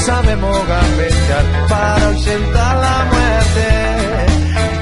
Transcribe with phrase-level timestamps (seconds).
[0.00, 3.68] Sabemos gambetear para ausentar la muerte.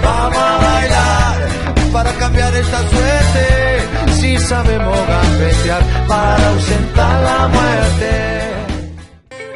[0.02, 1.48] Vamos a bailar
[1.92, 4.12] para cambiar esta suerte.
[4.20, 8.48] Si sabemos gambetear para ausentar la muerte.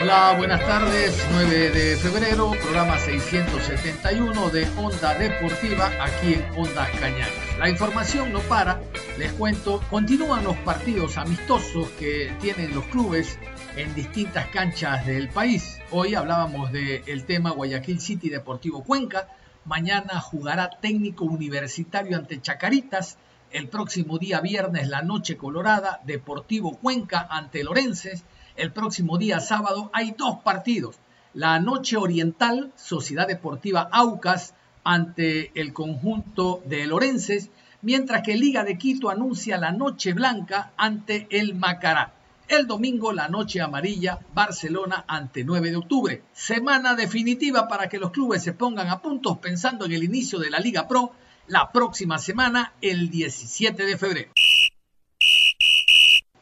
[0.02, 1.16] Hola, buenas tardes.
[1.32, 7.30] 9 de febrero, programa 671 de Onda Deportiva aquí en Onda Cañadas.
[7.60, 8.80] La información no para,
[9.16, 13.38] les cuento, continúan los partidos amistosos que tienen los clubes
[13.77, 15.81] en distintas canchas del país.
[15.91, 19.28] Hoy hablábamos del tema Guayaquil City Deportivo Cuenca.
[19.65, 23.17] Mañana jugará técnico universitario ante Chacaritas.
[23.50, 28.25] El próximo día viernes la noche colorada, Deportivo Cuenca ante Lorences.
[28.56, 30.97] El próximo día sábado hay dos partidos.
[31.33, 37.48] La noche oriental, Sociedad Deportiva Aucas ante el conjunto de Lorences,
[37.81, 42.12] mientras que Liga de Quito anuncia la noche blanca ante el Macará.
[42.48, 46.22] El domingo, la noche amarilla, Barcelona ante 9 de octubre.
[46.32, 50.50] Semana definitiva para que los clubes se pongan a puntos pensando en el inicio de
[50.50, 51.12] la Liga Pro
[51.46, 54.30] la próxima semana, el 17 de febrero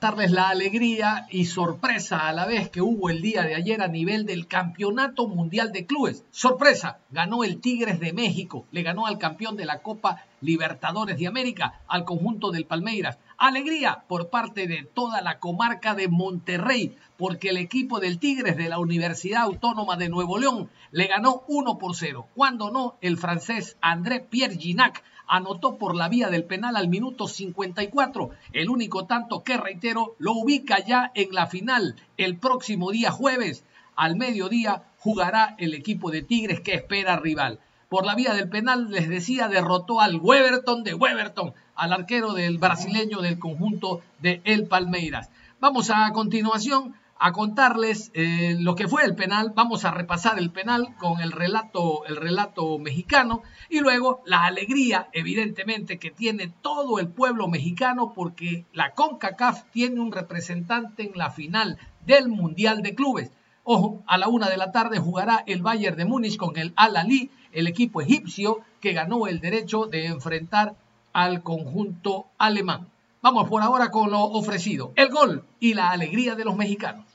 [0.01, 3.89] darles la alegría y sorpresa a la vez que hubo el día de ayer a
[3.89, 6.25] nivel del Campeonato Mundial de Clubes.
[6.31, 11.27] Sorpresa, ganó el Tigres de México, le ganó al campeón de la Copa Libertadores de
[11.27, 13.19] América, al conjunto del Palmeiras.
[13.37, 18.71] Alegría por parte de toda la comarca de Monterrey, porque el equipo del Tigres de
[18.71, 22.27] la Universidad Autónoma de Nuevo León le ganó 1 por 0.
[22.35, 27.29] Cuando no, el francés André Pierre Ginac anotó por la vía del penal al minuto
[27.29, 31.95] 54, el único tanto que, reitero, lo ubica ya en la final.
[32.17, 33.65] El próximo día jueves,
[33.95, 37.61] al mediodía, jugará el equipo de Tigres que espera rival.
[37.89, 42.59] Por la vía del penal, les decía, derrotó al Weberton de Weberton, al arquero del
[42.59, 45.31] brasileño del conjunto de El Palmeiras.
[45.61, 49.53] Vamos a continuación a contarles eh, lo que fue el penal.
[49.55, 55.09] Vamos a repasar el penal con el relato, el relato mexicano y luego la alegría,
[55.13, 61.31] evidentemente, que tiene todo el pueblo mexicano porque la CONCACAF tiene un representante en la
[61.31, 63.31] final del Mundial de Clubes.
[63.65, 67.31] Ojo, a la una de la tarde jugará el Bayern de Múnich con el Al-Ali,
[67.53, 70.75] el equipo egipcio que ganó el derecho de enfrentar
[71.13, 72.89] al conjunto alemán.
[73.21, 77.10] Vamos por ahora con lo ofrecido, el gol y la alegría de los mexicanos.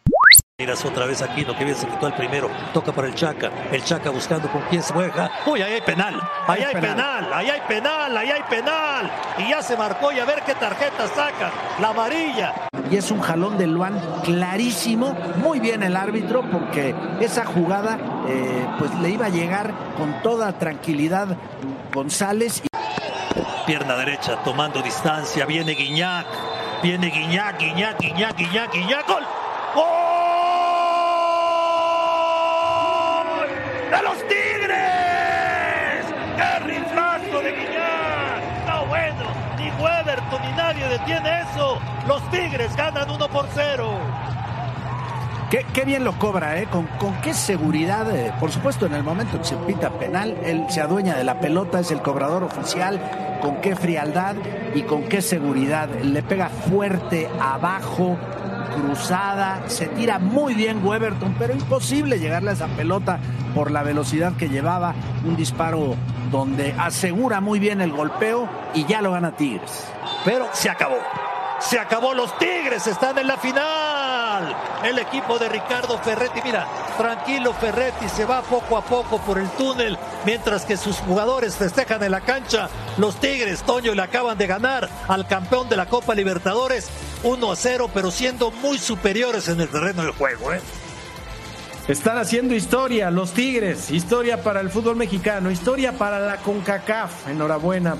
[0.57, 2.49] Miras otra vez aquí, lo que bien se quitó el primero.
[2.73, 3.51] Toca para el Chaca.
[3.73, 5.29] El Chaca buscando con quién se juega.
[5.45, 6.17] Uy, ahí hay penal.
[6.47, 7.33] Ahí hay, penal.
[7.33, 8.17] Ahí hay penal.
[8.17, 9.11] Ahí hay penal.
[9.37, 11.51] Y ya se marcó y a ver qué tarjeta saca.
[11.81, 12.53] La amarilla.
[12.89, 15.11] Y es un jalón de Luan clarísimo.
[15.43, 17.99] Muy bien el árbitro porque esa jugada
[18.29, 21.35] eh, pues le iba a llegar con toda tranquilidad
[21.93, 22.61] González.
[23.65, 25.45] Pierna derecha tomando distancia.
[25.45, 26.27] Viene Guiñac.
[26.81, 29.05] Viene Guiñac, Guiñac, Guiñac, Guiñac, Guiñac.
[29.05, 29.23] ¡Gol!
[29.75, 30.05] ¡Gol!
[33.91, 36.05] de los Tigres.
[36.35, 38.41] ¡Qué riflazo de Guiñán!
[38.67, 39.25] No, bueno,
[39.57, 41.79] ni Weberton ni nadie detiene eso.
[42.07, 43.89] Los Tigres ganan 1 por 0.
[45.49, 46.67] Qué, bien lo cobra, ¿eh?
[46.69, 46.87] Con,
[47.21, 48.09] qué seguridad.
[48.13, 51.39] Eh, por supuesto, en el momento que se pita penal, él se adueña de la
[51.39, 52.99] pelota, es el cobrador oficial.
[53.41, 54.35] Con qué frialdad
[54.73, 55.87] y con qué seguridad.
[56.01, 58.17] Le pega fuerte abajo,
[58.75, 63.19] cruzada, se tira muy bien Weberton, pero imposible llegarle a esa pelota
[63.53, 64.95] por la velocidad que llevaba.
[65.25, 65.95] Un disparo
[66.31, 69.85] donde asegura muy bien el golpeo y ya lo gana Tigres.
[70.25, 70.97] Pero se acabó.
[71.59, 74.55] Se acabó, los Tigres están en la final.
[74.83, 76.67] El equipo de Ricardo Ferretti, mira,
[76.97, 82.03] tranquilo Ferretti se va poco a poco por el túnel, mientras que sus jugadores festejan
[82.03, 82.69] en la cancha.
[82.97, 86.89] Los Tigres, Toño, le acaban de ganar al campeón de la Copa Libertadores
[87.23, 90.53] 1 a 0, pero siendo muy superiores en el terreno del juego.
[90.53, 90.61] ¿eh?
[91.87, 97.27] Están haciendo historia los Tigres, historia para el fútbol mexicano, historia para la CONCACAF.
[97.27, 97.97] Enhorabuena.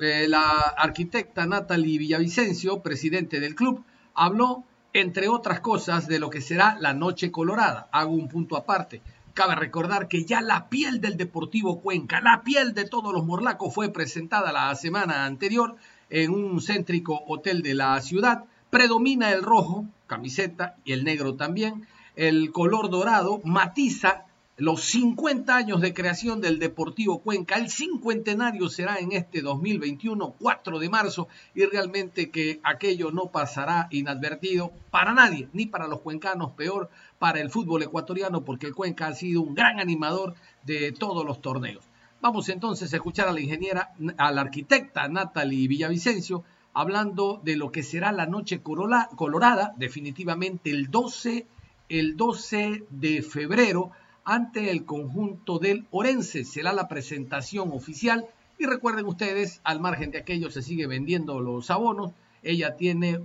[0.00, 0.42] Eh, la
[0.76, 6.94] arquitecta Natalie Villavicencio, presidente del club, habló, entre otras cosas, de lo que será la
[6.94, 7.88] Noche Colorada.
[7.92, 9.02] Hago un punto aparte.
[9.34, 13.72] Cabe recordar que ya la piel del Deportivo Cuenca, la piel de todos los morlacos
[13.72, 15.76] fue presentada la semana anterior
[16.10, 18.44] en un céntrico hotel de la ciudad.
[18.70, 21.86] Predomina el rojo, camiseta, y el negro también.
[22.16, 24.24] El color dorado matiza
[24.56, 27.56] los 50 años de creación del Deportivo Cuenca.
[27.56, 33.88] El cincuentenario será en este 2021, 4 de marzo, y realmente que aquello no pasará
[33.90, 39.08] inadvertido para nadie, ni para los cuencanos, peor para el fútbol ecuatoriano, porque el Cuenca
[39.08, 40.34] ha sido un gran animador
[40.64, 41.84] de todos los torneos.
[42.20, 47.72] Vamos entonces a escuchar a la ingeniera, a la arquitecta Natalie Villavicencio, hablando de lo
[47.72, 51.46] que será la noche colorada, definitivamente el 12,
[51.88, 53.90] el 12 de febrero
[54.24, 56.44] ante el conjunto del Orense.
[56.44, 58.26] Será la presentación oficial
[58.58, 62.12] y recuerden ustedes, al margen de aquello se sigue vendiendo los abonos,
[62.42, 63.20] ella tiene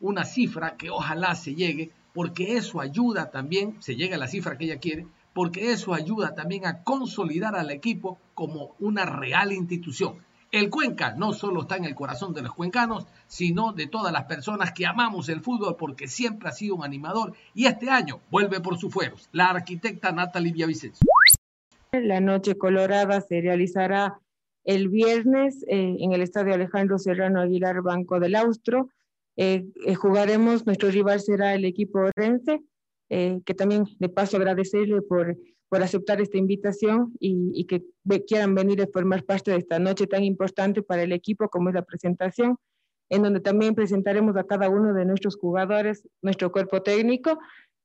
[0.00, 4.56] una cifra que ojalá se llegue, porque eso ayuda también, se llega a la cifra
[4.56, 10.14] que ella quiere, porque eso ayuda también a consolidar al equipo como una real institución.
[10.56, 14.24] El Cuenca no solo está en el corazón de los cuencanos, sino de todas las
[14.24, 18.62] personas que amamos el fútbol porque siempre ha sido un animador y este año vuelve
[18.62, 19.28] por sus fueros.
[19.32, 21.06] La arquitecta Natalie Villavicencio.
[21.92, 24.18] La noche colorada se realizará
[24.64, 28.88] el viernes eh, en el estadio Alejandro Serrano Aguilar Banco del Austro.
[29.36, 32.62] Eh, eh, jugaremos, nuestro rival será el equipo Orense,
[33.10, 35.36] que también de paso agradecerle por
[35.68, 37.82] por aceptar esta invitación y, que
[38.26, 41.74] quieran venir a formar parte de esta noche tan importante para el equipo como es
[41.74, 42.56] la presentación,
[43.10, 47.38] en donde también presentaremos a cada uno de nuestros jugadores, nuestro cuerpo técnico.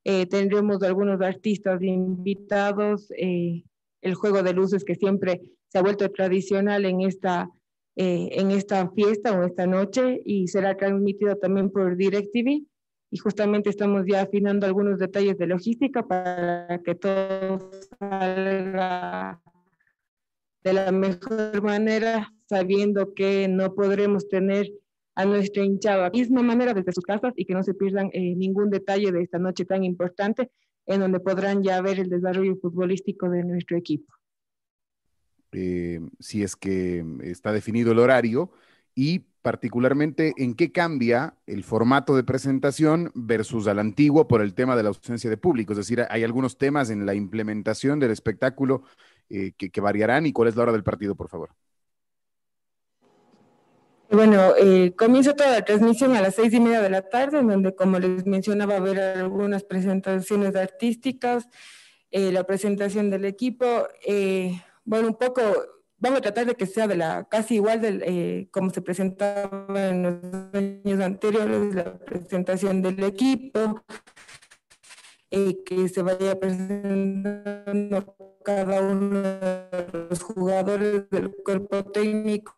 [0.03, 3.63] Eh, tendremos algunos artistas invitados, eh,
[4.01, 7.49] el juego de luces que siempre se ha vuelto tradicional en esta,
[7.95, 12.65] eh, en esta fiesta o esta noche y será transmitido también por DirecTV
[13.11, 19.41] y justamente estamos ya afinando algunos detalles de logística para que todo salga
[20.63, 24.71] de la mejor manera, sabiendo que no podremos tener
[25.15, 28.33] a nuestra hinchada de misma manera desde sus casas y que no se pierdan eh,
[28.35, 30.49] ningún detalle de esta noche tan importante
[30.85, 34.13] en donde podrán ya ver el desarrollo futbolístico de nuestro equipo.
[35.51, 38.51] Eh, si es que está definido el horario
[38.95, 44.75] y particularmente en qué cambia el formato de presentación versus al antiguo por el tema
[44.75, 45.73] de la ausencia de público.
[45.73, 48.83] Es decir, hay algunos temas en la implementación del espectáculo
[49.29, 51.49] eh, que, variarán y cuál es la hora del partido, por favor.
[54.09, 57.47] Bueno, eh, comienza toda la transmisión a las seis y media de la tarde, en
[57.47, 61.47] donde, como les mencionaba, va a haber algunas presentaciones artísticas,
[62.11, 63.87] eh, la presentación del equipo.
[64.83, 65.41] bueno, un poco
[66.01, 69.89] vamos a tratar de que sea de la casi igual de eh, como se presentaba
[69.89, 70.15] en los
[70.53, 73.83] años anteriores, la presentación del equipo,
[75.29, 82.55] eh, que se vaya presentando cada uno de los jugadores del cuerpo técnico,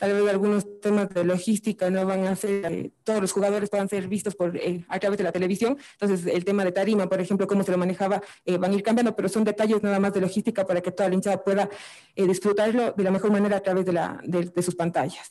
[0.00, 3.86] tal vez algunos temas de logística no van a ser, eh, todos los jugadores puedan
[3.86, 7.20] ser vistos por, eh, a través de la televisión, entonces el tema de tarima, por
[7.20, 10.14] ejemplo, cómo se lo manejaba, eh, van a ir cambiando, pero son detalles nada más
[10.14, 11.68] de logística para que toda la hinchada pueda
[12.16, 15.30] disfrutarlo de la mejor manera a través de, la, de, sus pantallas.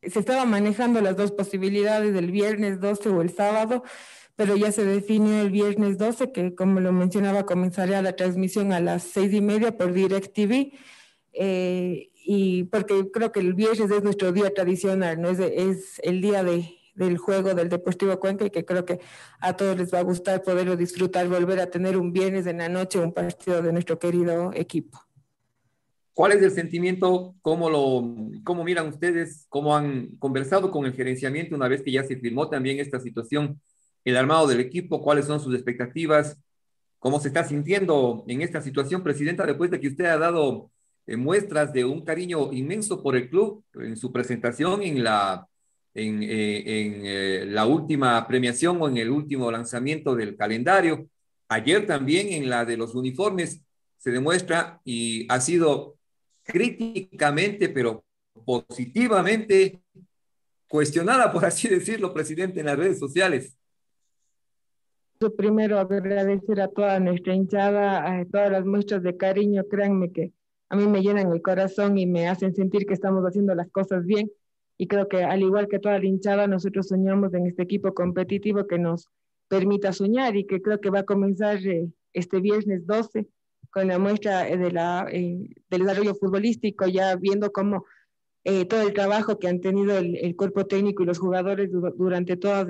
[0.00, 3.82] Se estaban manejando las dos posibilidades del viernes 12 o el sábado,
[4.36, 8.78] pero ya se define el viernes 12, que como lo mencionaba, comenzaría la transmisión a
[8.78, 10.72] las seis y media por DirecTV.
[11.32, 15.30] Eh, y porque creo que el viernes es nuestro día tradicional, ¿no?
[15.30, 19.00] Es, es el día de, del juego del Deportivo Cuenca y que creo que
[19.40, 22.68] a todos les va a gustar poderlo disfrutar, volver a tener un viernes en la
[22.68, 25.00] noche un partido de nuestro querido equipo.
[26.12, 27.34] ¿Cuál es el sentimiento?
[27.40, 29.46] ¿Cómo lo cómo miran ustedes?
[29.48, 33.58] ¿Cómo han conversado con el gerenciamiento una vez que ya se firmó también esta situación?
[34.04, 36.38] El armado del equipo, ¿cuáles son sus expectativas?
[36.98, 40.70] ¿Cómo se está sintiendo en esta situación, Presidenta, después de que usted ha dado
[41.16, 45.46] muestras de un cariño inmenso por el club en su presentación en la,
[45.94, 51.08] en, eh, eh, la última premiación o en el último lanzamiento del calendario.
[51.48, 53.62] Ayer también en la de los uniformes
[53.96, 55.96] se demuestra y ha sido
[56.42, 58.04] críticamente, pero
[58.44, 59.80] positivamente
[60.68, 63.56] cuestionada, por así decirlo, presidente, en las redes sociales.
[65.36, 70.32] Primero agradecer a toda nuestra hinchada, a todas las muestras de cariño, créanme que
[70.70, 74.04] a mí me llenan el corazón y me hacen sentir que estamos haciendo las cosas
[74.04, 74.30] bien.
[74.76, 78.66] Y creo que al igual que toda la hinchada, nosotros soñamos en este equipo competitivo
[78.66, 79.08] que nos
[79.48, 83.26] permita soñar y que creo que va a comenzar eh, este viernes 12
[83.70, 87.84] con la muestra eh, de la, eh, del desarrollo futbolístico, ya viendo cómo
[88.70, 92.66] todo el trabajo que han tenido el, cuerpo técnico y los jugadores durante todos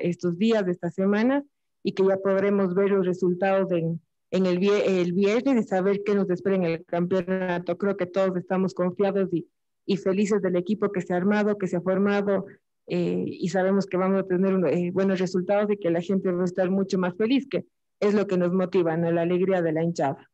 [0.00, 1.44] estos días, de esta semana,
[1.84, 6.14] y que ya podremos ver los resultados en, en el, el viernes y saber qué
[6.14, 7.76] nos espera en el campeonato.
[7.76, 9.48] Creo que todos estamos confiados y,
[9.86, 12.46] y felices del equipo que se ha armado, que se ha formado
[12.92, 16.42] eh, y sabemos que vamos a tener eh, buenos resultados y que la gente va
[16.42, 17.64] a estar mucho más feliz, que
[18.00, 19.12] es lo que nos motiva, ¿no?
[19.12, 20.28] la alegría de la hinchada.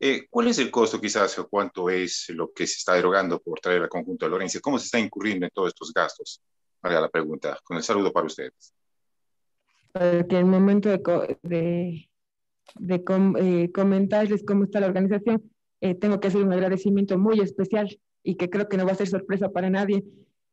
[0.00, 3.58] Eh, ¿Cuál es el costo quizás o cuánto es lo que se está derogando por
[3.58, 4.60] traer al conjunto de Lorenzo?
[4.60, 6.42] ¿Cómo se está incurriendo en todos estos gastos?
[6.82, 7.58] Haga la pregunta.
[7.64, 8.74] Con el saludo para ustedes.
[9.92, 12.07] Porque el momento de, de,
[12.76, 13.02] de
[13.38, 15.42] eh, comentarles cómo está la organización,
[15.80, 18.96] eh, tengo que hacer un agradecimiento muy especial y que creo que no va a
[18.96, 20.04] ser sorpresa para nadie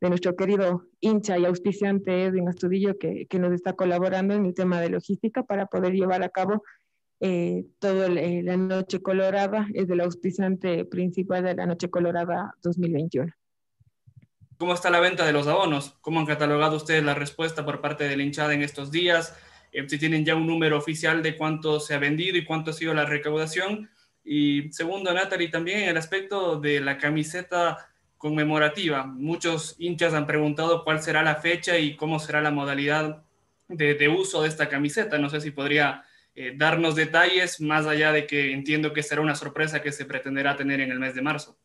[0.01, 4.53] de nuestro querido hincha y auspiciante Edwin Astudillo que, que nos está colaborando en el
[4.53, 6.63] tema de logística para poder llevar a cabo
[7.22, 13.31] eh, toda eh, la Noche Colorada es del auspiciante principal de la Noche Colorada 2021.
[14.57, 15.98] ¿Cómo está la venta de los abonos?
[16.01, 19.36] ¿Cómo han catalogado ustedes la respuesta por parte de la hinchada en estos días?
[19.75, 22.74] Eh, si tienen ya un número oficial de cuánto se ha vendido y cuánto ha
[22.74, 23.89] sido la recaudación.
[24.24, 29.05] Y segundo, Natalie, también el aspecto de la camiseta conmemorativa.
[29.05, 33.24] Muchos hinchas han preguntado cuál será la fecha y cómo será la modalidad
[33.67, 35.20] de, de uso de esta camiseta.
[35.20, 39.36] No sé si podría eh, darnos detalles más allá de que entiendo que será una
[39.36, 41.58] sorpresa que se pretenderá tener en el mes de marzo.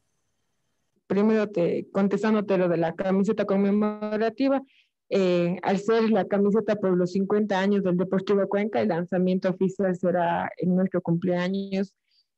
[1.09, 4.63] Primero, te, contestándote lo de la camiseta conmemorativa,
[5.11, 9.95] eh, al ser la camiseta por los 50 años del Deportivo Cuenca, el lanzamiento oficial
[9.97, 11.95] será en nuestro cumpleaños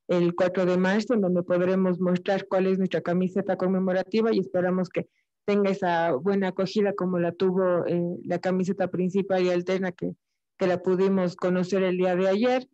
[0.08, 4.88] el 4 de marzo, en donde podremos mostrar cuál es nuestra camiseta conmemorativa y esperamos
[4.88, 5.08] que
[5.44, 10.14] tenga esa buena acogida como la tuvo eh, la camiseta principal y alterna que
[10.62, 12.68] que la pudimos conocer el día de ayer.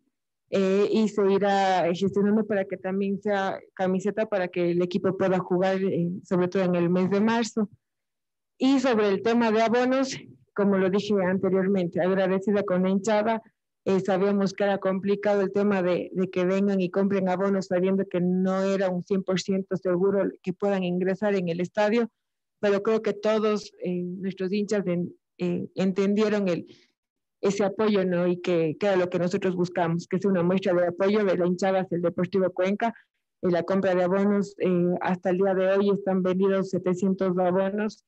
[0.51, 5.37] Eh, y se irá gestionando para que también sea camiseta para que el equipo pueda
[5.39, 7.69] jugar, eh, sobre todo en el mes de marzo.
[8.61, 10.17] Y sobre el tema de abonos,
[10.53, 13.41] como lo dije anteriormente, agradecida con la hinchada,
[13.85, 18.05] eh, sabíamos que era complicado el tema de, de, que vengan y compren abonos sabiendo
[18.05, 22.11] que no era un 100% seguro que puedan ingresar en el estadio,
[22.59, 24.83] pero creo que todos nuestros hinchas
[25.37, 26.67] entendieron el,
[27.39, 28.27] ese apoyo, ¿no?
[28.27, 31.37] Y que, que era lo que nosotros buscamos, que es una muestra de apoyo de
[31.37, 32.93] la hinchada hacia el Deportivo Cuenca.
[33.41, 38.03] Y la compra de abonos, eh, hasta el día de hoy están vendidos 700 abonos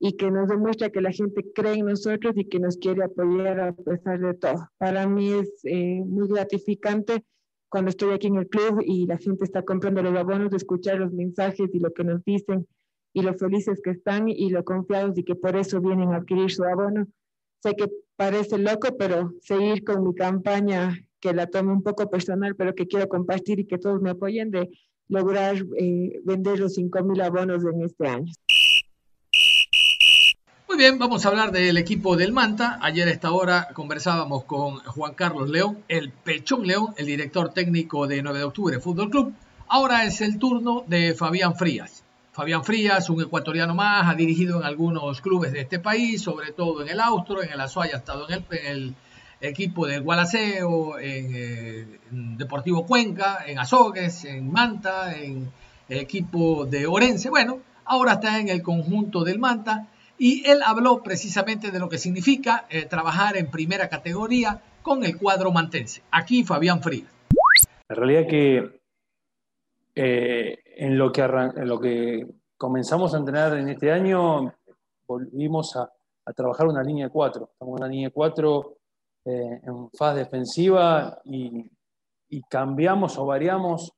[0.00, 3.60] y que nos demuestra que la gente cree en nosotros y que nos quiere apoyar
[3.60, 4.68] a pesar de todo.
[4.78, 7.24] Para mí es eh, muy gratificante
[7.68, 10.98] cuando estoy aquí en el club y la gente está comprando los abonos, de escuchar
[10.98, 12.66] los mensajes y lo que nos dicen
[13.12, 16.50] y lo felices que están y lo confiados y que por eso vienen a adquirir
[16.50, 17.06] su abono.
[17.60, 22.54] Sé que parece loco, pero seguir con mi campaña que la tomo un poco personal,
[22.54, 24.70] pero que quiero compartir y que todos me apoyen de
[25.08, 28.32] lograr eh, vender los 5.000 abonos en este año.
[30.78, 32.78] Bien, vamos a hablar del equipo del Manta.
[32.80, 38.06] Ayer a esta hora conversábamos con Juan Carlos León, el Pechón León, el director técnico
[38.06, 39.34] de 9 de octubre Fútbol Club.
[39.66, 42.04] Ahora es el turno de Fabián Frías.
[42.30, 46.82] Fabián Frías, un ecuatoriano más, ha dirigido en algunos clubes de este país, sobre todo
[46.82, 48.94] en el Austro, en el Azuay, ha estado en el,
[49.40, 55.50] equipo de Gualaceo, eh, en, Deportivo Cuenca, en Azogues, en Manta, en
[55.88, 57.30] el equipo de Orense.
[57.30, 61.98] Bueno, ahora está en el conjunto del Manta y él habló precisamente de lo que
[61.98, 66.02] significa eh, trabajar en primera categoría con el cuadro mantense.
[66.10, 67.08] Aquí Fabián Frías.
[67.88, 68.80] La realidad que
[69.94, 72.24] eh, en lo que, en lo que
[72.56, 74.54] comenzamos a entrenar en este año,
[75.08, 75.90] volvimos a,
[76.36, 77.48] trabajar una línea de cuatro.
[77.52, 78.76] Estamos en una línea de cuatro
[79.24, 81.70] eh, en fase defensiva y,
[82.48, 83.92] cambiamos o variamos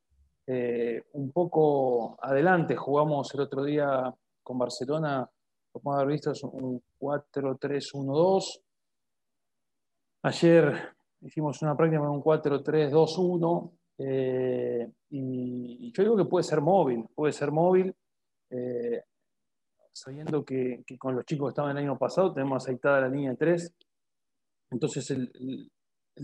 [0.47, 2.77] eh, un poco adelante.
[2.77, 5.29] Jugamos el otro día con Barcelona,
[5.73, 8.61] como haber visto, un 4-3-1-2.
[10.23, 17.07] Ayer hicimos una práctica con un 4-3-2-1 eh, y, yo digo que puede ser móvil,
[17.15, 17.95] puede ser móvil,
[18.51, 19.03] eh,
[19.93, 23.75] sabiendo que, con los chicos que estaban el año pasado tenemos aceitada la línea 3.
[24.71, 25.71] Entonces el,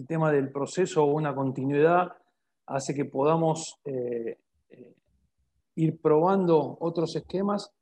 [0.07, 2.13] tema del proceso o una continuidad
[2.67, 4.39] hace que podamos eh,
[5.75, 7.73] ir probando otros esquemas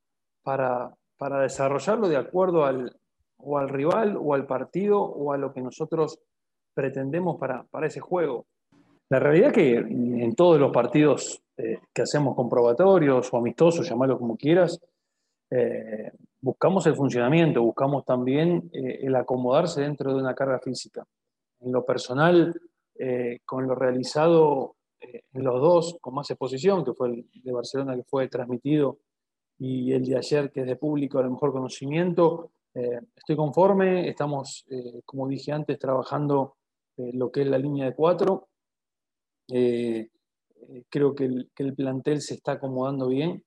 [0.42, 0.94] para,
[1.24, 2.94] para, desarrollarlo de acuerdo al,
[3.38, 6.18] o al rival o al partido o a lo que nosotros
[6.74, 8.46] pretendemos para, para ese juego.
[9.08, 14.18] La realidad es que en todos los partidos eh, que hacemos comprobatorios o amistosos, llamarlo
[14.18, 14.78] como quieras,
[15.50, 16.12] eh,
[16.42, 21.06] buscamos el funcionamiento, buscamos también eh, el acomodarse dentro de una carga física.
[21.60, 22.54] En lo personal,
[23.44, 28.04] con lo realizado en los dos, con más exposición, que fue el de Barcelona que
[28.04, 28.98] fue transmitido
[29.58, 34.66] y el de ayer que es de público, a lo mejor conocimiento, estoy conforme, estamos,
[35.04, 36.56] como dije antes, trabajando
[36.96, 38.48] lo que es la línea de cuatro.
[39.46, 43.44] creo que el, que el, plantel se está acomodando bien.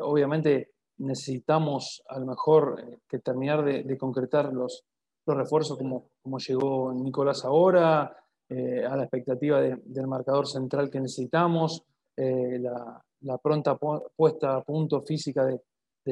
[0.00, 4.84] obviamente necesitamos a lo mejor que terminar de, concretar los,
[5.26, 8.16] los refuerzos como, como llegó Nicolás ahora,
[8.50, 11.84] a la expectativa del marcador central que necesitamos,
[12.16, 13.78] la, la, pronta
[14.16, 15.60] puesta a punto física de,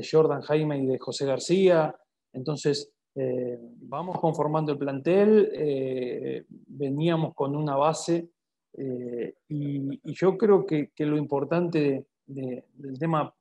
[0.08, 1.92] Jordan Jaime y de José García.
[2.32, 8.30] Entonces, eh, vamos conformando el plantel, eh, veníamos con una base
[8.72, 13.34] eh, y, yo creo que, lo importante del tema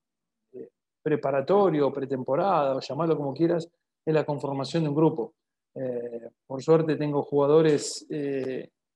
[1.04, 3.70] preparatorio, pretemporada, o llamarlo como quieras,
[4.04, 5.34] es la conformación de un grupo.
[6.48, 8.08] por suerte tengo jugadores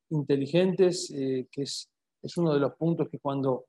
[0.10, 1.90] inteligentes, que es,
[2.22, 3.66] es, uno de los puntos que cuando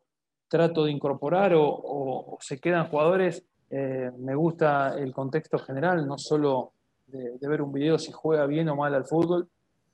[0.49, 3.45] trato de incorporar o se quedan jugadores,
[3.77, 6.75] eh, me gusta el contexto general, no solo
[7.09, 9.49] de, ver un video si juega bien o mal al fútbol,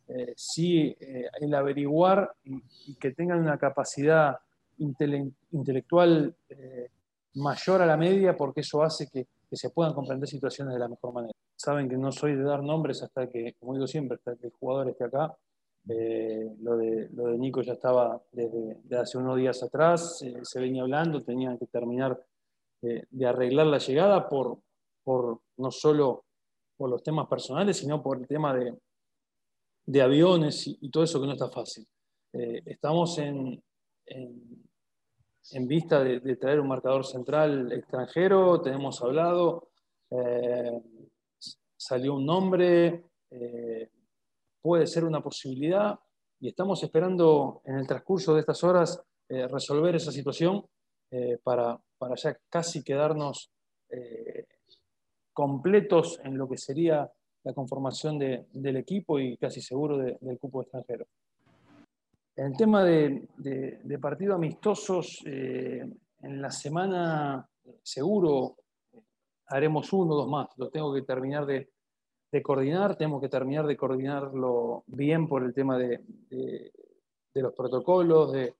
[0.06, 4.36] eh, sí eh, el averiguar y, que tengan una capacidad
[4.76, 6.34] intelectual
[7.34, 11.14] mayor a la media, porque eso hace que, se puedan comprender situaciones de la mejor
[11.14, 11.32] manera.
[11.56, 14.52] Saben que no soy de dar nombres hasta que, como digo siempre, hasta que el
[14.52, 15.34] jugador esté acá.
[15.86, 21.22] Lo, de, lo de Nico ya estaba desde, hace unos días atrás, se venía hablando,
[21.22, 22.20] tenían que terminar
[22.82, 24.58] de, arreglar la llegada por,
[25.02, 26.24] por, no solo
[26.76, 28.74] por los temas personales, sino por el tema de,
[29.86, 31.86] de aviones y, todo eso que no está fácil.
[32.32, 33.62] Eh, estamos en,
[34.06, 39.68] en, vista de, traer un marcador central extranjero, tenemos hablado,
[40.10, 40.80] eh,
[41.76, 43.90] salió un nombre, eh,
[44.60, 45.98] puede ser una posibilidad
[46.40, 50.64] y estamos esperando en el transcurso de estas horas resolver esa situación
[51.44, 53.52] para, para ya casi quedarnos
[53.90, 54.46] eh,
[55.32, 57.10] completos en lo que sería
[57.44, 61.06] la conformación del equipo y casi seguro del cupo extranjero.
[62.36, 65.82] En el tema de, de, partidos amistosos, eh,
[66.22, 67.48] en la semana
[67.82, 68.56] seguro
[69.46, 70.48] haremos uno o dos más.
[70.56, 71.70] Lo tengo que terminar de,
[72.42, 76.00] coordinar, tenemos que terminar de coordinarlo bien por el tema de,
[77.34, 78.54] los protocolos, de,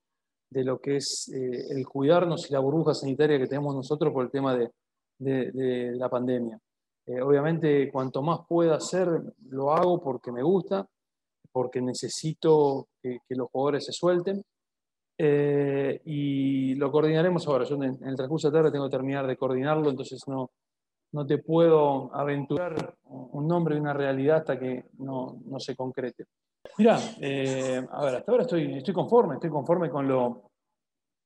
[0.50, 4.24] de lo que es eh, el cuidarnos y la burbuja sanitaria que tenemos nosotros por
[4.24, 4.70] el tema de,
[5.22, 6.58] la pandemia.
[7.06, 9.08] Eh, obviamente, cuanto más pueda hacer,
[9.48, 10.86] lo hago porque me gusta,
[11.52, 14.42] porque necesito que, los jugadores se suelten.
[15.22, 17.64] Eh, y lo coordinaremos ahora.
[17.64, 20.50] Yo en, el transcurso de tarde tengo que terminar de coordinarlo, entonces no,
[21.12, 26.26] no te puedo aventurar un nombre y una realidad hasta que no, no se concrete.
[26.78, 30.50] Mira, eh, a ver, hasta ahora estoy, estoy conforme, estoy conforme con lo,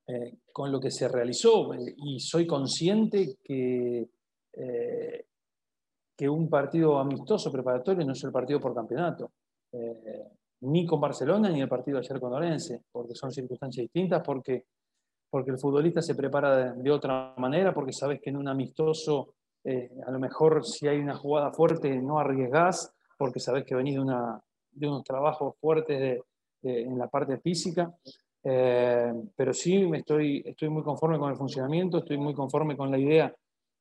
[0.07, 4.09] eh, con lo que se realizó eh, y soy consciente que,
[6.17, 9.33] que un partido amistoso preparatorio no es el partido por campeonato,
[10.61, 14.67] ni con Barcelona ni el partido ayer con Orense, porque son circunstancias distintas, porque,
[15.29, 19.35] porque el futbolista se prepara de, otra manera, porque sabes que en un amistoso
[19.65, 24.01] a lo mejor si hay una jugada fuerte no arriesgás, porque sabes que venís de
[24.01, 24.41] una,
[24.73, 26.21] de unos trabajos fuertes
[26.63, 27.95] en la parte física,
[28.47, 32.91] eh, pero sí me estoy, estoy muy conforme con el funcionamiento, estoy muy conforme con
[32.91, 33.35] la idea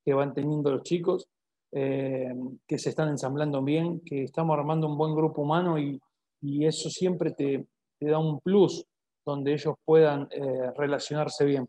[0.06, 1.28] que van teniendo los chicos,
[1.74, 2.34] eh,
[2.66, 6.00] que se están ensamblando bien, que estamos armando un buen grupo humano y,
[6.42, 7.66] y eso siempre te,
[8.00, 8.86] te, da un plus
[9.26, 11.68] donde ellos puedan eh, relacionarse bien.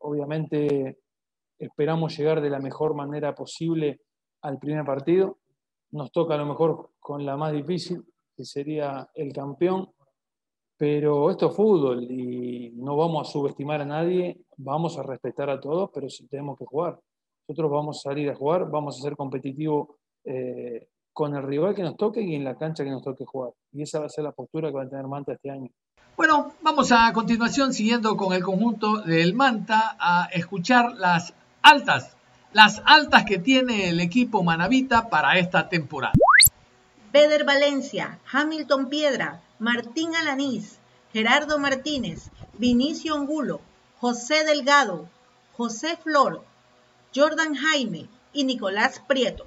[0.00, 0.98] obviamente
[1.58, 4.00] esperamos llegar de la mejor manera posible
[4.42, 5.38] al primer partido.
[5.90, 8.04] Nos toca a lo mejor con la más difícil,
[8.36, 9.90] que sería el campeón,
[10.76, 15.60] pero esto es fútbol y no vamos a subestimar a nadie, vamos a respetar a
[15.60, 17.00] todos, pero sí tenemos que jugar.
[17.48, 19.88] Nosotros vamos a salir a jugar, vamos a ser competitivos
[20.24, 23.52] eh, con el rival que nos toque y en la cancha que nos toque jugar.
[23.72, 25.70] Y esa va a ser la postura que va a tener Manta este año.
[26.16, 31.34] Bueno, vamos a continuación, siguiendo con el conjunto del Manta, a escuchar las
[31.66, 32.16] altas,
[32.52, 36.14] las altas que tiene el equipo Manavita para esta temporada.
[37.10, 40.78] Peder Valencia, Hamilton Piedra, Martín Alanís,
[41.12, 43.60] Gerardo Martínez, Vinicio Angulo,
[43.98, 45.08] José Delgado,
[45.56, 46.44] José Flor,
[47.14, 49.46] Jordan Jaime y Nicolás Prieto.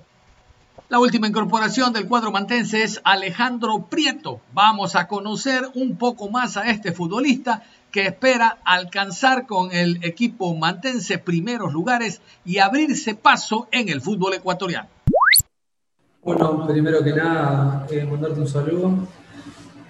[0.90, 4.42] La última incorporación del cuadro mantense es Alejandro Prieto.
[4.54, 10.56] Vamos a conocer un poco más a este futbolista que espera alcanzar con el equipo
[10.56, 14.90] mantense primeros lugares y abrirse paso en el fútbol ecuatoriano.
[16.24, 19.08] Bueno, primero que nada, eh, mandarte un saludo.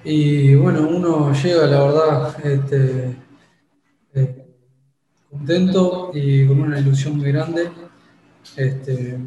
[0.04, 3.16] Y bueno, uno llega, la verdad, este,
[4.14, 4.46] eh,
[5.30, 7.70] contento y con una ilusión muy grande.
[8.56, 9.18] Este,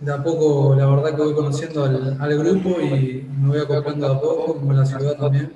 [0.00, 4.08] de a poco, la verdad que voy conociendo al, al grupo y me voy acoplando
[4.08, 5.52] de a poco, como la ciudad también.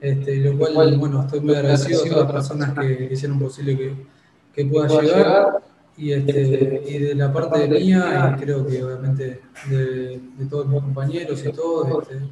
[0.00, 3.94] Este, lo cual, bueno, estoy muy agradecido a todas las personas que hicieron posible que,
[4.54, 5.62] que pueda llegar.
[5.96, 10.66] Y, este, y de la parte de mía, y creo que obviamente de, de todos
[10.66, 12.24] mis compañeros y todos, este,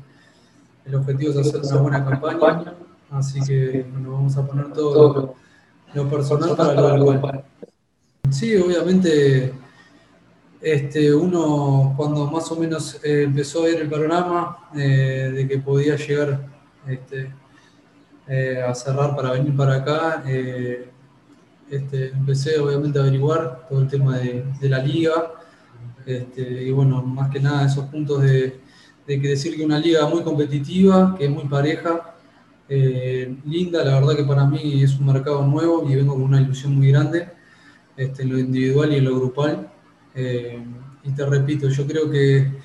[0.86, 2.74] el objetivo es hacer una buena campaña.
[3.10, 5.12] Así que bueno, vamos a poner todo
[5.94, 7.44] lo, lo personal para lo global.
[8.30, 9.52] Sí, obviamente
[10.60, 15.58] este, uno cuando más o menos eh, empezó a ver el panorama eh, de que
[15.58, 16.48] podía llegar
[16.86, 17.30] este,
[18.28, 20.22] eh, a cerrar para venir para acá,
[21.70, 25.32] este, empecé obviamente a averiguar todo el tema de, la liga
[26.06, 28.60] este, y bueno, más que nada esos puntos de,
[29.06, 32.14] de, que decir que una liga muy competitiva, que es muy pareja,
[32.68, 36.76] linda, la verdad que para mí es un mercado nuevo y vengo con una ilusión
[36.76, 37.28] muy grande
[37.98, 39.68] este, en lo individual y en lo grupal.
[40.14, 40.64] Eh,
[41.02, 42.57] y te repito, yo creo que,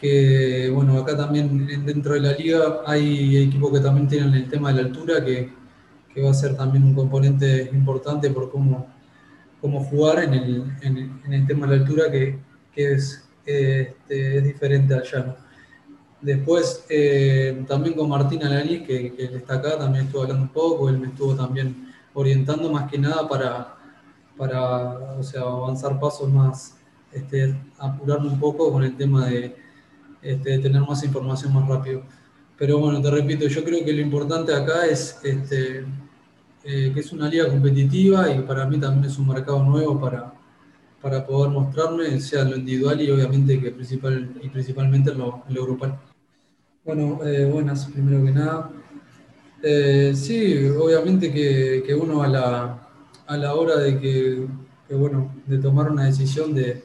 [0.00, 4.72] que, bueno, acá también dentro de la liga hay equipos que también tienen el tema
[4.72, 5.52] de la altura, que,
[6.14, 8.86] que va a ser también un componente importante por cómo,
[9.60, 12.38] cómo jugar en el, en, tema de la altura, que,
[12.74, 15.36] que es, este, es diferente allá.
[16.22, 20.88] Después, eh, también con Martín Alaní, que, que está acá, también estuvo hablando un poco,
[20.88, 23.76] él me estuvo también orientando más que nada para,
[24.36, 26.76] para o sea, avanzar pasos más,
[27.12, 29.56] este, apurarme un poco con el tema de,
[30.22, 32.02] este, tener más información más rápido.
[32.58, 35.84] Pero bueno, te repito, yo creo que lo importante acá es este,
[36.64, 40.34] eh, que es una liga competitiva y para mí también es un mercado nuevo para,
[41.00, 45.54] para poder mostrarme, sea lo individual y obviamente que principal, y principalmente en lo, en
[45.54, 45.98] lo grupal.
[46.84, 48.70] Bueno, eh, buenas, primero que nada.
[49.62, 52.88] Eh, sí, obviamente que, que uno a la,
[53.26, 54.46] a la hora de que,
[54.94, 56.84] bueno, de tomar una decisión de,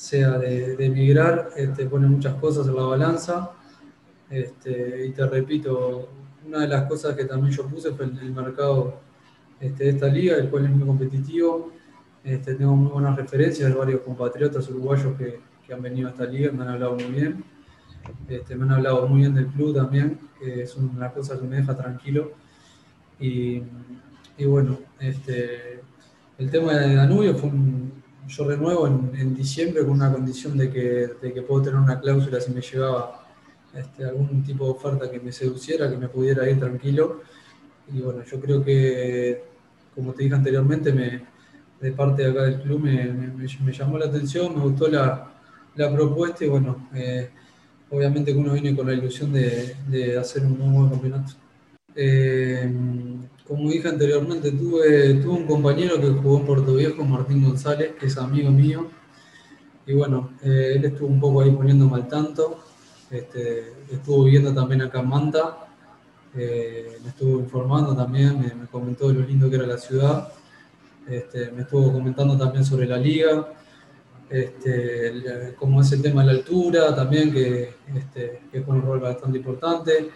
[0.00, 3.50] sea de, emigrar, este, pone muchas cosas en la balanza.
[4.30, 6.08] Este, y te repito,
[6.46, 8.98] una de las cosas que también yo puse fue el, mercado
[9.60, 11.70] este, de esta liga, el cual es muy competitivo.
[12.24, 16.24] Este, tengo muy buenas referencias de varios compatriotas uruguayos que, que han venido a esta
[16.24, 17.44] liga, me han hablado muy bien.
[18.26, 21.76] Me han hablado muy bien del club también, que es una cosa que me deja
[21.76, 22.32] tranquilo.
[23.18, 23.62] Y,
[24.38, 27.99] y bueno, el tema de Danubio fue un,
[28.30, 32.40] yo renuevo en, diciembre con una condición de que, de que, puedo tener una cláusula
[32.40, 33.26] si me llegaba
[33.74, 37.22] este, algún tipo de oferta que me seduciera, que me pudiera ir tranquilo.
[37.92, 39.42] Y bueno, yo creo que,
[39.94, 41.24] como te dije anteriormente, me,
[41.80, 45.32] de parte de acá del club me, me, llamó la atención, me gustó la,
[45.74, 47.30] la propuesta y bueno, eh,
[47.90, 51.32] obviamente que uno viene con la ilusión de, de hacer un muy buen campeonato.
[51.96, 52.72] Eh,
[53.50, 58.06] como dije anteriormente, tuve, tuve un compañero que jugó en Puerto Viejo, Martín González, que
[58.06, 58.86] es amigo mío.
[59.84, 62.62] Y bueno, eh, él estuvo un poco ahí poniéndome al tanto.
[63.10, 65.66] Este, estuvo viviendo también acá en Manta.
[66.32, 70.32] Eh, me estuvo informando también, me, comentó de lo lindo que era la ciudad.
[71.08, 73.48] Este, me estuvo comentando también sobre la liga,
[74.28, 79.00] este, cómo es el tema de la altura también, que, este, que es un rol
[79.00, 80.08] bastante importante.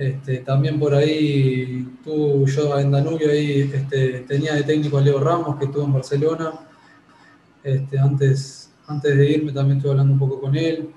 [0.00, 5.20] Este, también por ahí tú, yo en Danubio ahí este, tenía de técnico a Leo
[5.20, 6.52] Ramos que estuvo en Barcelona.
[7.62, 10.88] Este, antes, antes de irme también estuve hablando un poco con él.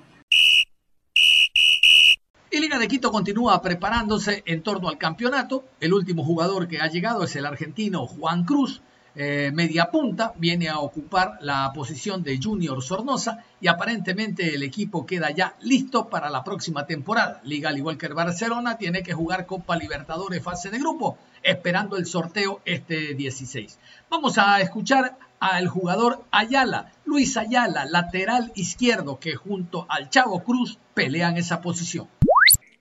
[2.49, 5.65] Y Liga de Quito continúa preparándose en torno al campeonato.
[5.81, 8.81] El último jugador que ha llegado es el argentino Juan Cruz,
[9.15, 15.05] eh, media punta, viene a ocupar la posición de Junior Sornosa y aparentemente el equipo
[15.05, 17.39] queda ya listo para la próxima temporada.
[17.43, 21.97] Liga, al igual que el Barcelona, tiene que jugar Copa Libertadores fase de grupo, esperando
[21.97, 23.79] el sorteo este 16.
[24.09, 30.79] Vamos a escuchar al jugador Ayala, Luis Ayala, lateral izquierdo, que junto al Chavo Cruz
[30.95, 32.07] pelean esa posición.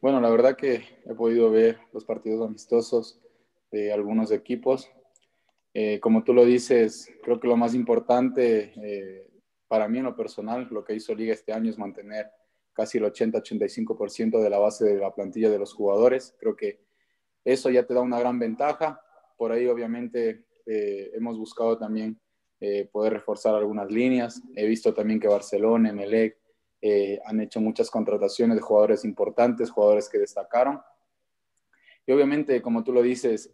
[0.01, 3.21] Bueno, la verdad que he podido ver los partidos amistosos
[3.71, 4.89] de algunos equipos
[5.75, 9.27] eh, como tú lo dices, creo que lo más importante eh,
[9.69, 12.31] para mí en lo personal, lo que hizo Liga este año es mantener
[12.75, 16.35] casi el 80-85% de la base de la plantilla de los jugadores.
[16.39, 16.81] Creo que
[17.45, 19.01] eso ya te da una gran ventaja.
[19.39, 22.19] Por ahí obviamente eh, hemos buscado también
[22.93, 24.41] poder reforzar algunas líneas.
[24.55, 26.39] He visto también que Barcelona, Emelec
[27.25, 30.81] han hecho muchas contrataciones de jugadores importantes, jugadores que destacaron.
[32.07, 33.51] Y obviamente, como tú lo dices,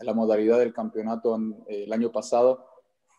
[0.00, 2.66] la modalidad del campeonato el año pasado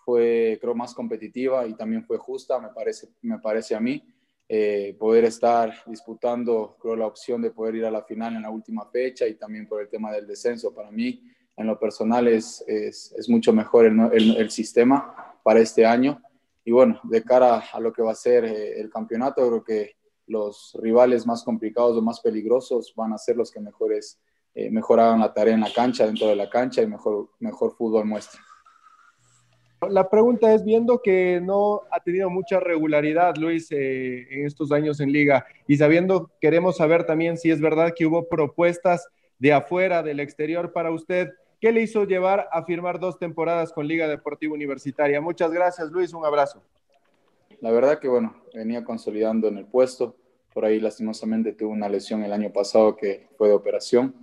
[0.05, 4.03] fue, creo, más competitiva y también fue justa, me parece, me parece a mí.
[4.47, 8.51] Eh, poder estar disputando, creo, la opción de poder ir a la final en la
[8.51, 10.71] última fecha y también por el tema del descenso.
[10.71, 11.23] Para mí,
[11.57, 16.21] en lo personal, es, es, mucho mejor el, el, sistema para este año.
[16.63, 19.95] y bueno, de cara a lo que va a ser eh, el campeonato, creo que
[20.27, 24.19] los rivales más complicados o más peligrosos van a ser los que mejores,
[24.55, 27.75] eh, mejor hagan la tarea en la cancha, dentro de la cancha y mejor, mejor
[27.75, 28.41] fútbol muestren.
[29.89, 35.01] La pregunta es, viendo que no ha tenido mucha regularidad Luis eh, en estos años
[35.01, 40.01] en liga y sabiendo, queremos saber también si es verdad que hubo propuestas de afuera,
[40.01, 41.31] del exterior para usted.
[41.59, 45.19] ¿Qué le hizo llevar a firmar dos temporadas con Liga Deportiva Universitaria?
[45.19, 46.63] Muchas gracias Luis, un abrazo.
[47.59, 50.15] La verdad que bueno, venía consolidando en el puesto,
[50.53, 54.15] por ahí lastimosamente tuve una lesión el año pasado que fue de operación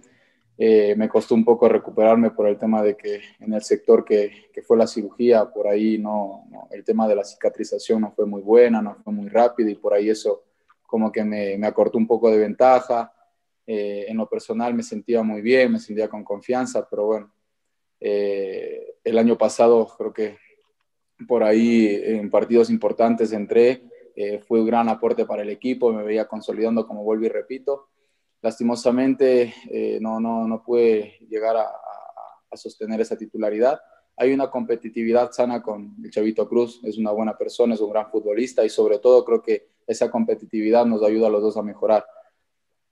[0.59, 4.51] eh, me costó un poco recuperarme por el tema de que en el sector que,
[4.53, 8.43] que fue la cirugía, por ahí no, el tema de la cicatrización no fue muy
[8.43, 10.45] buena, no fue muy rápido y por ahí eso
[10.87, 13.13] como que me, me acortó un poco de ventaja.
[13.67, 17.33] Eh, en lo personal me sentía muy bien, me sentía con confianza, pero bueno,
[17.99, 20.39] eh, el año pasado creo que
[21.27, 23.89] por ahí en partidos importantes entré,
[24.47, 27.92] fue un gran aporte para el equipo, me veía consolidando como vuelvo y repito
[28.43, 31.71] lastimosamente eh, no, no, no pude llegar a,
[32.55, 33.81] sostener esa titularidad.
[34.15, 38.11] Hay una competitividad sana con el Chavito Cruz, es una buena persona, es un gran
[38.11, 42.05] futbolista y sobre todo creo que esa competitividad nos ayuda a los dos a mejorar.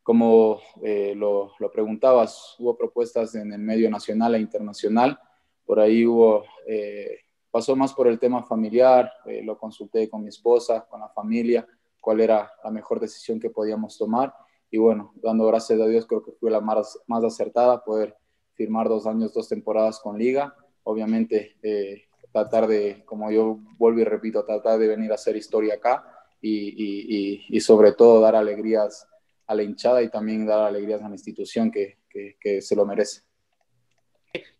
[0.03, 5.21] Como eh, lo, lo, preguntabas, hubo propuestas en el medio nacional e internacional,
[5.67, 7.19] por ahí hubo, eh,
[7.51, 11.69] pasó más por el tema familiar, lo consulté con mi esposa, con la familia,
[12.01, 14.33] cuál era la mejor decisión que podíamos tomar
[14.71, 18.17] y bueno, dando gracias a Dios, creo que fue la más, más acertada poder
[18.55, 20.55] firmar dos años, dos temporadas con Liga.
[20.85, 25.75] Obviamente, eh, tratar de, como yo vuelvo y repito, tratar de venir a hacer historia
[25.75, 26.05] acá
[26.41, 29.07] y, y, y, sobre todo dar alegrías
[29.47, 32.87] a la hinchada y también dar alegrías a la institución que, que, que se lo
[32.87, 33.23] merece.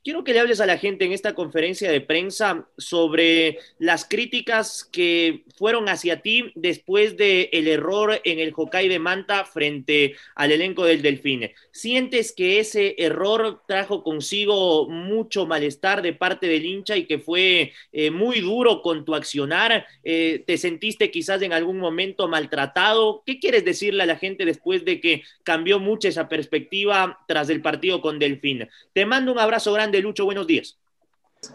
[0.03, 4.89] Quiero que le hables a la gente en esta conferencia de prensa sobre las críticas
[4.91, 10.53] que fueron hacia ti después del el error en el Hokkaido de Manta frente al
[10.53, 11.51] elenco del Delfín.
[11.71, 17.73] ¿Sientes que ese error trajo consigo mucho malestar de parte del hincha y que fue
[17.93, 19.87] eh, muy duro con tu accionar?
[20.03, 23.23] Eh, ¿Te sentiste quizás en algún momento maltratado?
[23.27, 27.61] ¿Qué quieres decirle a la gente después de que cambió mucho esa perspectiva tras el
[27.61, 28.67] partido con Delfín?
[28.95, 30.79] Te mando un abrazo grande de Lucho, buenos días.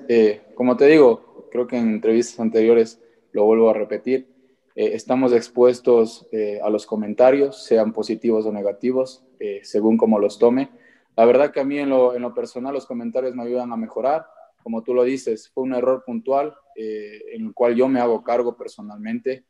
[0.08, 4.28] Eh, como te digo, creo que en entrevistas anteriores lo vuelvo a repetir,
[4.76, 9.24] eh, estamos expuestos eh, a los comentarios, sean positivos o negativos,
[9.62, 10.72] según como los tome.
[11.16, 14.26] La verdad que a mí en lo, personal los comentarios me ayudan a mejorar.
[14.64, 18.58] Como tú lo dices, fue un error puntual en el cual yo me hago cargo
[18.58, 19.46] personalmente,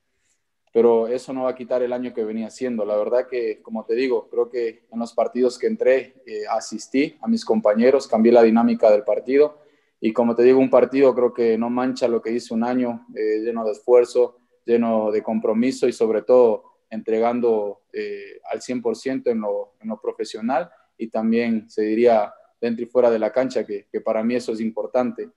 [0.76, 2.84] pero eso no va a quitar el año que venía haciendo.
[2.84, 7.16] La verdad que, como te digo, creo que en los partidos que entré eh, asistí
[7.22, 9.58] a mis compañeros, cambié la dinámica del partido
[10.02, 13.08] y como te digo, un partido creo que no mancha lo que hice un año,
[13.16, 14.36] eh, lleno de esfuerzo,
[14.66, 20.70] lleno de compromiso y sobre todo entregando eh, al 100% en lo, en lo profesional
[20.98, 24.60] y también se diría dentro y fuera de la cancha, que para mí eso es
[24.60, 25.30] importante.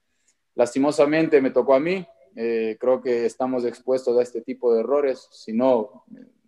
[0.57, 2.05] Lastimosamente me tocó a mí,
[2.40, 5.29] eh, creo que estamos expuestos a este tipo de errores.
[5.33, 6.05] Si no,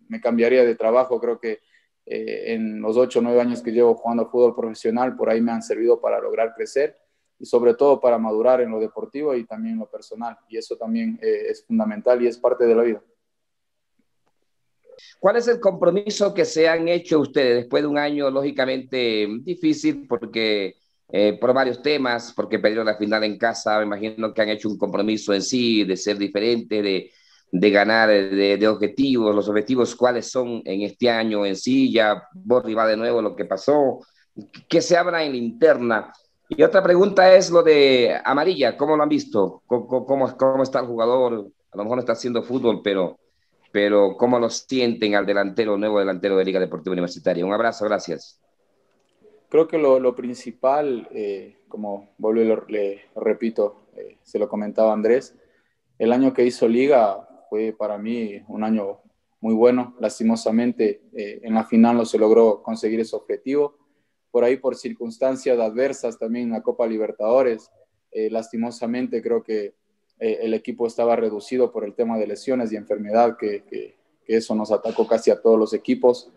[0.07, 1.19] me cambiaría de trabajo.
[1.19, 1.59] Creo que
[2.05, 5.51] eh, en los ocho o nueve años que llevo jugando fútbol profesional, por ahí me
[5.51, 6.97] han servido para lograr crecer
[7.37, 10.37] y sobre todo para madurar en lo deportivo y también en lo personal.
[10.47, 13.03] Y eso también eh, es fundamental y es parte de la vida.
[15.19, 20.07] ¿Cuál es el compromiso que se han hecho ustedes después de un año lógicamente difícil
[20.07, 20.77] porque
[21.13, 24.69] eh, por varios temas, porque perdieron la final en casa, me imagino que han hecho
[24.69, 27.11] un compromiso en sí de ser diferente, de,
[27.51, 32.23] de ganar, de, de, objetivos, los objetivos cuáles son en este año en sí, ya
[32.33, 33.99] Borri va de nuevo lo que pasó,
[34.69, 36.13] ¿qué se habla en la interna?
[36.47, 39.63] Y otra pregunta es lo de Amarilla, ¿cómo lo han visto?
[39.65, 41.51] ¿Cómo, cómo, cómo está el jugador?
[41.71, 43.19] A lo mejor no está haciendo fútbol, pero,
[43.71, 47.45] pero ¿cómo lo sienten al delantero, nuevo delantero de Liga Deportiva Universitaria?
[47.45, 48.40] Un abrazo, gracias.
[49.51, 54.93] Creo que lo, lo principal, eh, como vuelvo lo, le repito, eh, se lo comentaba
[54.93, 55.35] Andrés,
[55.99, 59.01] el año que hizo Liga fue para mí un año
[59.41, 59.93] muy bueno.
[59.99, 63.77] Lastimosamente, eh, en la final no se logró conseguir ese objetivo.
[64.31, 67.69] Por ahí, por circunstancias adversas, también en la Copa Libertadores,
[68.13, 69.73] lastimosamente creo que
[70.17, 74.55] el equipo estaba reducido por el tema de lesiones y enfermedad, que, que, que eso
[74.55, 76.31] nos atacó casi a todos los equipos.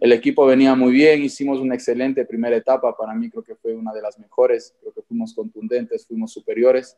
[0.00, 3.74] El equipo venía muy bien, hicimos una excelente primera etapa, para mí creo que fue
[3.74, 6.96] una de las mejores, creo que fuimos contundentes, fuimos superiores.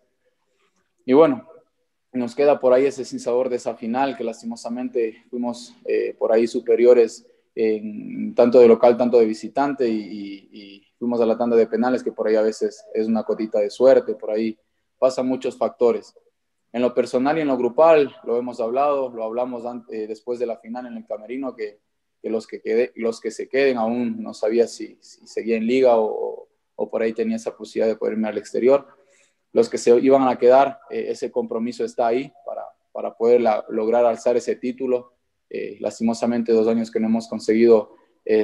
[1.06, 1.48] Y bueno,
[2.12, 6.46] nos queda por ahí ese sinsabor de esa final, que lastimosamente fuimos eh, por ahí
[6.46, 12.02] superiores, en, tanto de local, tanto de visitante, y, fuimos a la tanda de penales,
[12.02, 14.58] que por ahí a veces es una cotita de suerte, por ahí
[14.98, 16.14] pasan muchos factores.
[16.72, 20.44] en lo personal y en lo grupal, lo hemos hablado, lo hablamos eh, después de
[20.44, 21.80] la final en el Camerino, que,
[22.22, 25.66] que los, que quede, los que se queden aún no sabía si, si seguía en
[25.66, 28.86] liga o, o, por ahí tenía esa posibilidad de poder irme al exterior.
[29.52, 34.04] Los que se iban a quedar, eh, ese compromiso está ahí para, para poder lograr
[34.04, 35.14] alzar ese título.
[35.48, 37.96] Eh, lastimosamente, dos años que no hemos conseguido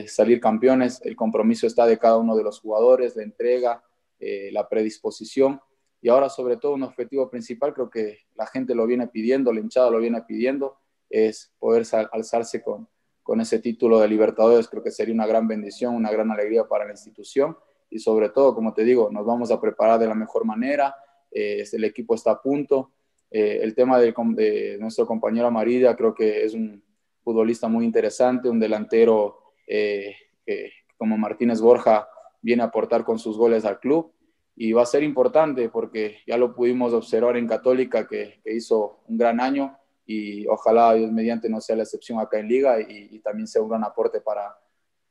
[0.08, 3.84] salir campeones, el compromiso está de cada uno de los jugadores, la entrega,
[4.18, 5.60] la predisposición
[6.06, 9.60] y ahora sobre todo un objetivo principal, creo que la gente lo viene pidiendo, la
[9.60, 10.78] hinchada lo viene pidiendo,
[11.10, 12.88] es poder alzarse con,
[13.26, 14.68] con ese título de Libertadores.
[14.68, 17.56] Creo que sería una gran bendición, una gran alegría para la institución
[17.90, 20.94] y sobre todo, como te digo, nos vamos a preparar de la mejor manera,
[21.32, 22.92] eh, el equipo está a punto.
[23.28, 26.80] Eh, el tema de, nuestro compañero Amarilla creo que es un
[27.24, 32.08] futbolista muy interesante, un delantero eh, que como Martínez Borja
[32.40, 34.12] viene a aportar con sus goles al club
[34.54, 39.18] y va a ser importante porque ya lo pudimos observar en Católica que, hizo un
[39.18, 43.48] gran año y ojalá Dios mediante no sea la excepción acá en Liga y, también
[43.48, 44.56] sea un gran aporte para,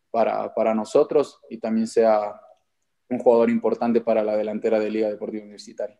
[0.10, 2.40] para, para, nosotros y también sea
[3.10, 6.00] un jugador importante para la delantera de Liga Deportiva Universitaria.